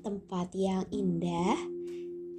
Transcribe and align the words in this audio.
Tempat 0.00 0.52
yang 0.56 0.84
indah 0.92 1.56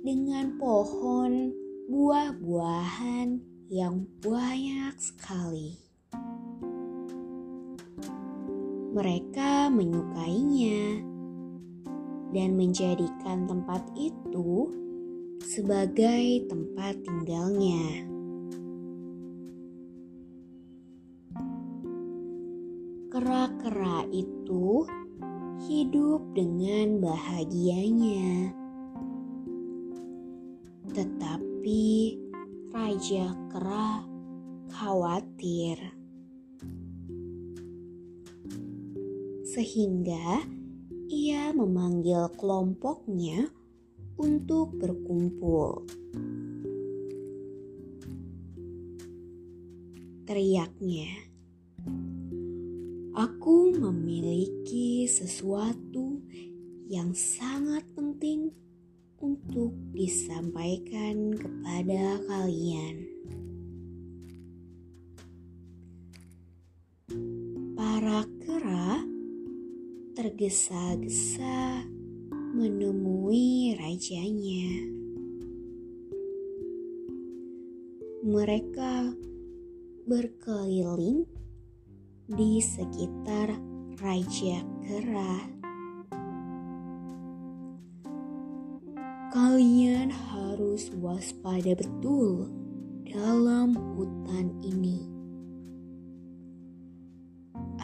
dengan 0.06 0.58
pohon 0.62 1.52
buah-buahan 1.88 3.42
yang 3.72 4.08
banyak 4.24 4.96
sekali. 5.00 5.76
Mereka 8.98 9.70
menyukainya 9.70 11.04
dan 12.36 12.60
menjadikan 12.60 13.48
tempat 13.48 13.84
itu 13.96 14.72
sebagai 15.44 16.48
tempat 16.50 17.00
tinggalnya. 17.04 18.08
Kera-kera 23.08 24.04
itu 24.12 24.84
hidup 25.66 26.22
dengan 26.38 27.02
bahagianya, 27.02 28.54
tetapi 30.94 32.14
Raja 32.70 33.34
Kera 33.50 34.06
khawatir, 34.70 35.82
sehingga 39.50 40.46
ia 41.10 41.50
memanggil 41.58 42.30
kelompoknya 42.38 43.50
untuk 44.22 44.78
berkumpul. 44.78 45.90
Teriaknya, 50.28 51.27
"Aku 53.18 53.74
memiliki 53.74 55.10
sesuatu 55.10 56.22
yang 56.86 57.18
sangat 57.18 57.82
penting 57.98 58.54
untuk 59.18 59.74
disampaikan 59.90 61.34
kepada 61.34 62.22
kalian." 62.30 63.10
Para 67.74 68.22
kera 68.46 69.02
tergesa-gesa 70.14 71.90
menemui 72.54 73.74
rajanya. 73.82 74.94
Mereka 78.22 79.18
berkeliling 80.06 81.26
di 82.28 82.60
sekitar 82.60 83.56
Raja 83.98 84.60
Kera. 84.84 85.36
Kalian 89.32 90.12
harus 90.12 90.92
waspada 91.00 91.72
betul 91.80 92.52
dalam 93.08 93.76
hutan 93.96 94.52
ini 94.60 95.18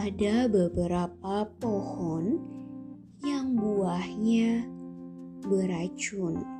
ada 0.03 0.51
beberapa 0.51 1.47
pohon 1.63 2.35
yang 3.23 3.55
buahnya 3.55 4.67
beracun. 5.47 6.52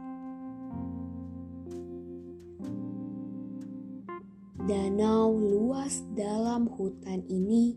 Danau 4.63 5.35
luas 5.35 6.07
dalam 6.16 6.72
hutan 6.72 7.19
ini 7.28 7.75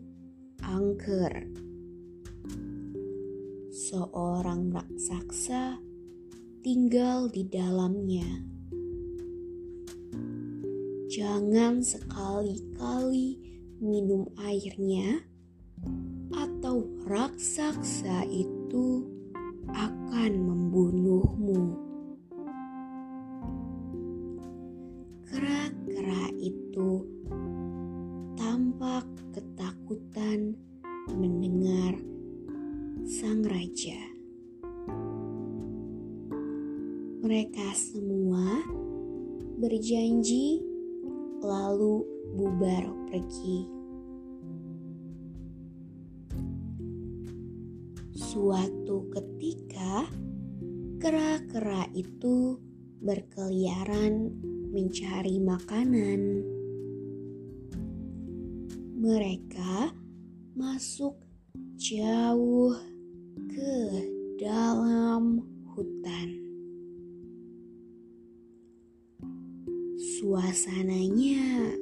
angker. 0.63 1.51
Seorang 3.75 4.71
raksasa 4.71 5.83
tinggal 6.63 7.27
di 7.27 7.43
dalamnya. 7.43 8.23
Jangan 11.11 11.83
sekali-kali 11.83 13.35
minum 13.83 14.31
airnya 14.39 15.27
atau 16.31 16.87
raksasa 17.03 18.23
itu 18.31 19.03
akan 19.75 20.31
membunuhmu. 20.39 20.56
Berjanji 39.87 40.59
lalu 41.39 42.03
bubar 42.35 42.83
pergi. 43.07 43.71
Suatu 48.11 49.07
ketika, 49.15 50.03
kera-kera 50.99 51.87
itu 51.95 52.59
berkeliaran 52.99 54.35
mencari 54.75 55.39
makanan. 55.39 56.43
Mereka 58.91 59.95
masuk 60.51 61.15
jauh 61.79 62.75
ke 63.55 63.79
dalam 64.35 65.47
hutan. 65.71 66.46
Suasananya 70.17 71.77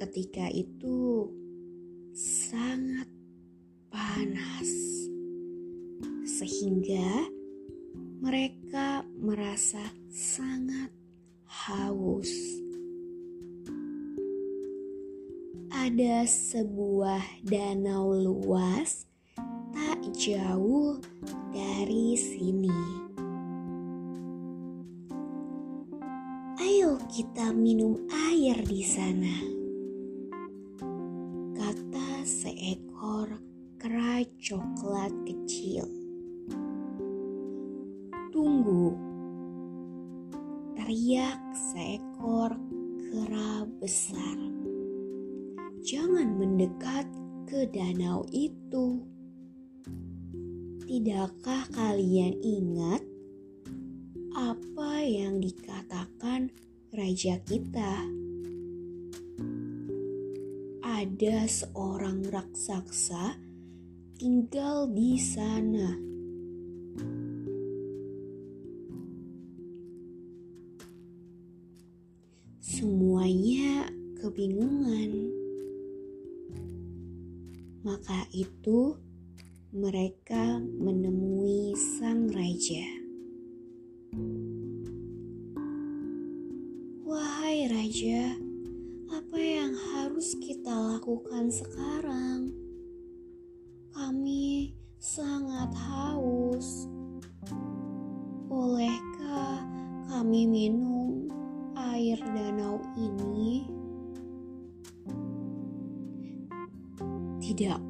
ketika 0.00 0.48
itu 0.48 1.28
sangat 2.16 3.04
panas 3.92 4.72
sehingga 6.24 7.28
mereka 8.24 9.04
merasa 9.20 9.84
sangat 10.08 10.88
haus. 11.44 12.32
Ada 15.76 16.24
sebuah 16.24 17.44
danau 17.44 18.16
luas 18.16 19.04
tak 19.76 20.00
jauh 20.16 21.04
dari 21.52 22.16
sini. 22.16 22.72
Kita 27.12 27.52
minum 27.52 28.08
air 28.08 28.56
di 28.64 28.80
sana. 28.80 29.36
Kata 31.52 32.24
seekor 32.24 33.28
kera 33.76 34.24
coklat 34.40 35.12
kecil. 35.28 35.84
Tunggu, 38.32 38.96
teriak 40.72 41.36
seekor 41.52 42.56
kera 42.96 43.68
besar. 43.76 44.40
Jangan 45.84 46.40
mendekat 46.40 47.04
ke 47.44 47.68
danau 47.68 48.24
itu. 48.32 49.04
Tidakkah 50.88 51.68
kalian 51.76 52.40
ingat 52.40 53.04
apa 54.32 55.04
yang 55.04 55.44
dikatakan 55.44 55.71
raja 56.92 57.40
kita? 57.42 58.22
ada 61.02 61.50
seorang 61.50 62.30
raksasa 62.30 63.34
tinggal 64.14 64.86
di 64.86 65.18
sana. 65.18 65.98
Semuanya 72.62 73.90
kebingungan. 74.22 75.10
Maka 77.82 78.30
itu 78.30 78.94
mereka 79.74 80.62
menemui 80.62 81.74
sang 81.98 82.30
raja. 82.30 83.01
Raja, 87.92 88.40
apa 89.12 89.36
yang 89.36 89.76
harus 89.76 90.32
kita 90.40 90.72
lakukan 90.72 91.52
sekarang? 91.52 92.48
Kami 93.92 94.72
sangat 94.96 95.68
haus. 95.76 96.88
Bolehkah 98.48 99.60
kami 100.08 100.48
minum 100.48 101.28
air 101.76 102.16
danau 102.32 102.80
ini? 102.96 103.68
Tidak. 107.44 107.80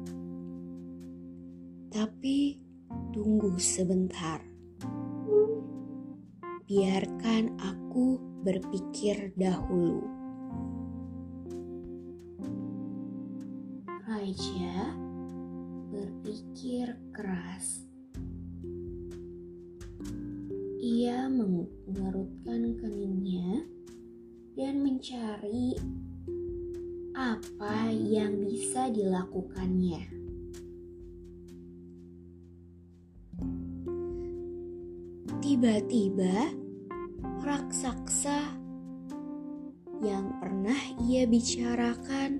Tapi 1.95 2.59
tunggu 3.15 3.55
sebentar. 3.55 4.43
Biarkan 6.63 7.59
aku 7.59 8.23
berpikir 8.47 9.35
dahulu. 9.35 10.07
Raja 14.07 14.95
berpikir 15.91 16.95
keras. 17.11 17.83
Ia 20.79 21.27
mengerutkan 21.27 22.79
keningnya 22.79 23.67
dan 24.55 24.87
mencari 24.87 25.75
apa 27.11 27.91
yang 27.91 28.39
bisa 28.47 28.87
dilakukannya. 28.87 30.22
Tiba-tiba, 35.43 36.55
raksasa 37.43 38.55
yang 39.99 40.39
pernah 40.39 40.79
ia 41.03 41.27
bicarakan 41.27 42.39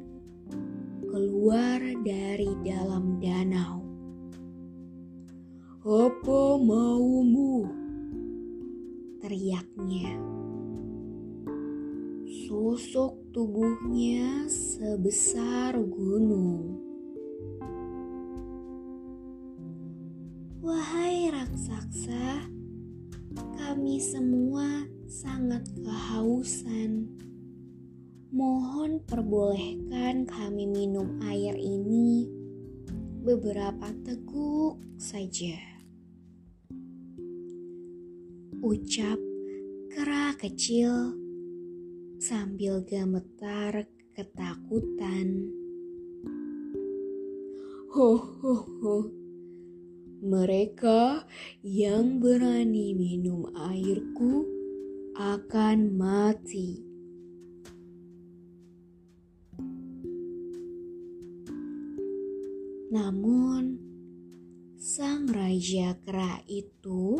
keluar 1.12 1.84
dari 2.00 2.48
dalam 2.64 3.20
danau. 3.20 3.84
Apa 5.84 6.56
maumu? 6.64 7.68
Teriaknya 9.20 10.16
sosok 12.48 13.36
tubuhnya 13.36 14.48
sebesar 14.48 15.76
gunung. 15.76 16.80
Wahai 20.64 21.28
raksasa, 21.36 22.53
kami 23.74 23.98
semua 23.98 24.86
sangat 25.10 25.66
kehausan. 25.82 27.10
Mohon 28.30 29.02
perbolehkan 29.02 30.30
kami 30.30 30.70
minum 30.70 31.18
air 31.26 31.58
ini 31.58 32.30
beberapa 33.26 33.90
teguk 34.06 34.78
saja. 35.02 35.58
Ucap 38.62 39.18
kera 39.90 40.38
kecil 40.38 41.18
sambil 42.22 42.86
gemetar 42.86 43.90
ketakutan. 44.14 45.50
Ho 47.90 48.22
ho 48.22 48.54
ho. 48.86 49.23
Mereka 50.24 51.28
yang 51.68 52.24
berani 52.24 52.96
minum 52.96 53.44
airku 53.60 54.48
akan 55.20 56.00
mati. 56.00 56.80
Namun, 62.88 63.76
sang 64.80 65.28
raja 65.28 65.92
kera 66.08 66.40
itu 66.48 67.20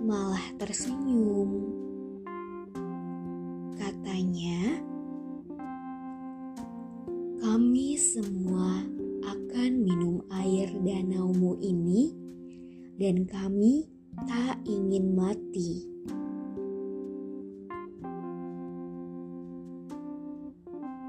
malah 0.00 0.56
tersenyum 0.56 1.79
dan 13.00 13.24
kami 13.24 13.88
tak 14.28 14.60
ingin 14.68 15.16
mati. 15.16 15.88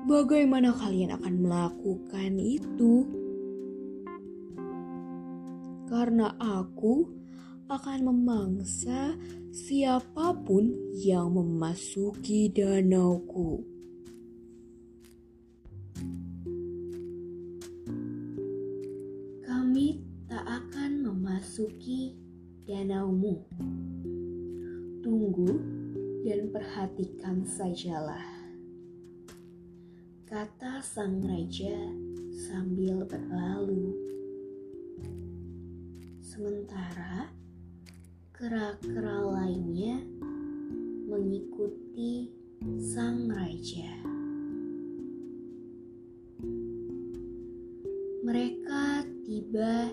Bagaimana 0.07 0.71
kalian 0.71 1.11
akan 1.19 1.35
melakukan 1.43 2.39
itu? 2.39 3.03
Karena 5.91 6.31
aku 6.39 7.11
akan 7.67 7.99
memangsa 8.07 9.19
siapa 9.51 10.31
pun 10.47 10.71
yang 10.95 11.35
memasuki 11.35 12.47
danauku. 12.47 13.70
Danaumu. 22.71 23.43
Tunggu 25.03 25.51
dan 26.23 26.47
perhatikan 26.55 27.43
sajalah. 27.43 28.23
Kata 30.23 30.79
sang 30.79 31.19
raja 31.19 31.75
sambil 32.31 33.03
berlalu. 33.03 33.91
Sementara 36.23 37.27
kera-kera 38.31 39.19
lainnya 39.19 39.99
mengikuti 41.11 42.31
sang 42.79 43.27
raja. 43.27 43.99
Mereka 48.23 49.03
tiba 49.27 49.91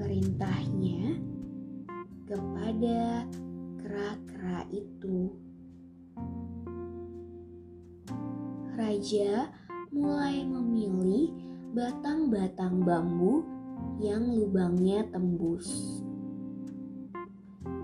Perintahnya 0.00 1.20
kepada 2.24 3.28
kera-kera 3.76 4.64
itu. 4.72 5.28
Raja 8.80 9.52
mulai 9.92 10.40
memilih 10.48 11.36
batang-batang 11.76 12.80
bambu 12.80 13.44
yang 14.00 14.24
lubangnya 14.24 15.04
tembus. 15.12 16.00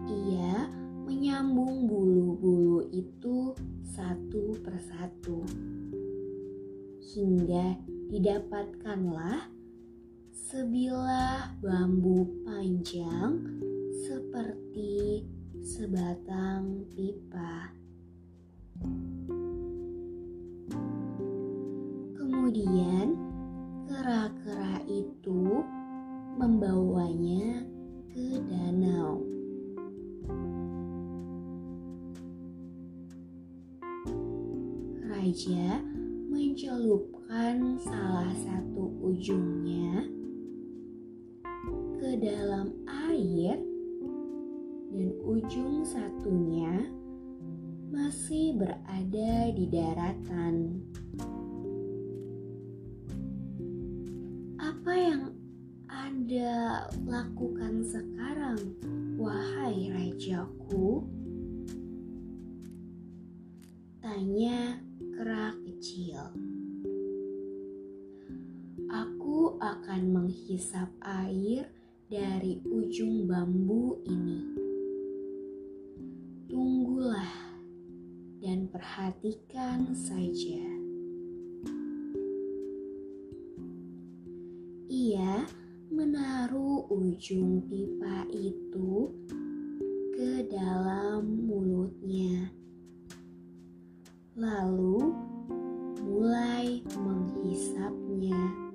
Ia 0.08 0.72
menyambung 1.04 1.84
bulu-bulu 1.84 2.88
itu 2.96 3.52
satu 3.84 4.56
persatu 4.64 5.44
hingga 7.12 7.76
didapatkanlah 8.08 9.55
sebilah 10.46 11.58
bambu 11.58 12.22
panjang 12.46 13.34
seperti 14.06 15.26
sebatang 15.58 16.86
pipa. 16.94 17.74
Kemudian 22.14 23.18
kera-kera 23.90 24.86
itu 24.86 25.66
membawanya 26.38 27.66
ke 28.14 28.38
danau. 28.46 29.26
Raja 35.10 35.82
mencelupkan 36.30 37.82
salah 37.82 38.30
satu 38.46 38.94
ujungnya 39.02 40.06
ke 42.06 42.22
dalam 42.22 42.70
air 42.86 43.58
dan 44.94 45.10
ujung 45.26 45.82
satunya 45.82 46.86
masih 47.90 48.54
berada 48.54 49.50
di 49.50 49.66
daratan. 49.66 50.86
Apa 54.54 54.92
yang 54.94 55.34
Anda 55.90 56.86
lakukan 57.10 57.82
sekarang, 57.82 58.78
wahai 59.18 59.90
rajaku? 59.90 61.10
Tanya 63.98 64.78
kera 65.10 65.58
kecil. 65.58 66.22
Aku 68.94 69.58
akan 69.58 70.02
menghisap 70.14 70.86
air 71.02 71.75
dari 72.06 72.62
ujung 72.62 73.26
bambu 73.26 73.98
ini. 74.06 74.42
Tunggulah 76.46 77.34
dan 78.38 78.70
perhatikan 78.70 79.90
saja. 79.90 80.62
Ia 84.86 85.42
menaruh 85.90 86.86
ujung 86.94 87.66
pipa 87.66 88.22
itu 88.30 89.10
ke 90.14 90.46
dalam 90.46 91.26
mulutnya, 91.50 92.54
lalu 94.38 95.10
mulai 96.06 96.86
menghisapnya. 96.94 98.65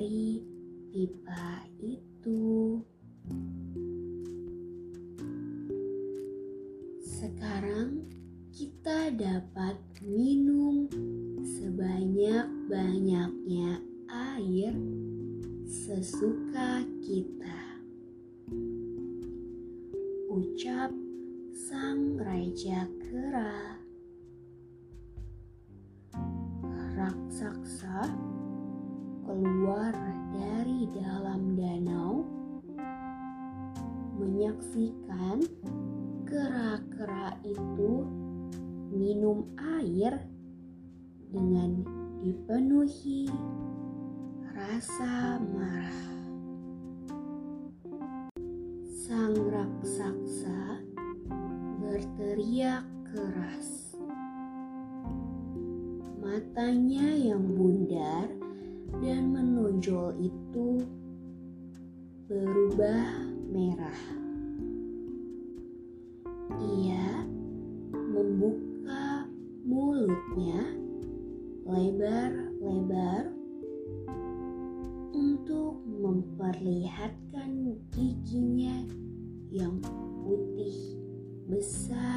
Dari 0.00 0.40
pipa 0.88 1.60
itu. 1.84 2.80
Sekarang 7.04 8.08
kita 8.48 9.12
dapat 9.12 9.76
minum 10.00 10.88
sebanyak-banyaknya 11.44 13.84
air 14.08 14.72
sesuka 15.68 16.80
kita. 17.04 17.60
Ucap 20.32 20.96
sang 21.52 22.16
raja 22.16 22.88
kera. 23.04 23.76
Raksasa 26.96 28.29
keluar 29.30 29.94
dari 30.34 30.90
dalam 30.90 31.54
danau 31.54 32.26
menyaksikan 34.18 35.38
kera-kera 36.26 37.38
itu 37.46 38.10
minum 38.90 39.46
air 39.78 40.18
dengan 41.30 41.86
dipenuhi 42.26 43.30
rasa 44.50 45.38
marah. 45.38 46.10
Sang 48.82 49.38
raksasa 49.38 50.82
berteriak 51.78 52.82
keras. 53.14 53.94
Matanya 56.18 57.14
yang 57.14 57.46
bundar 57.54 58.39
dan 59.00 59.32
menonjol 59.32 60.12
itu 60.20 60.84
berubah 62.28 63.32
merah. 63.48 64.00
Ia 66.60 67.24
membuka 67.90 69.24
mulutnya 69.64 70.76
lebar-lebar 71.64 73.32
untuk 75.16 75.80
memperlihatkan 75.88 77.80
giginya 77.96 78.84
yang 79.48 79.80
putih 80.20 81.00
besar 81.48 82.09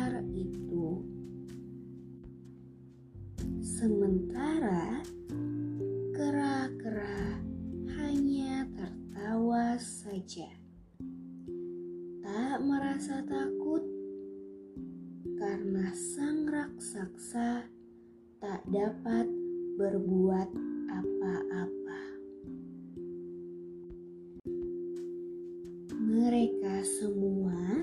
Semua 26.84 27.80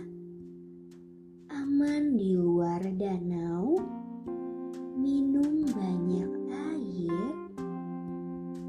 aman 1.49 2.21
di 2.21 2.37
luar 2.37 2.85
danau, 3.00 3.80
minum 4.92 5.64
banyak 5.73 6.28
air, 6.52 7.25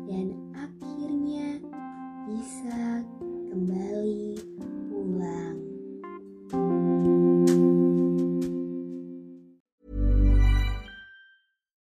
dan 0.07 0.31
akhirnya 0.55 1.59
bisa 2.31 3.03
kembali 3.51 4.39
pulang. 4.87 5.59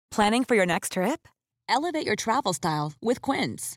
Planning 0.09 0.49
for 0.49 0.57
your 0.57 0.65
next 0.65 0.97
trip? 0.97 1.29
Elevate 1.69 2.09
your 2.09 2.17
travel 2.17 2.57
style 2.57 2.97
with 3.05 3.21
Quince. 3.21 3.77